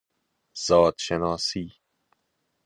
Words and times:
زادشناسی 0.65 1.73